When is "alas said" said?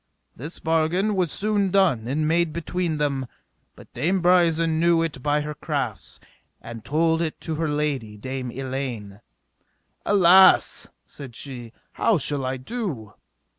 10.03-11.35